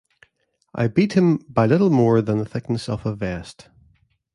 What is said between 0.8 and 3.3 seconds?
beat him by little more than the thickness of a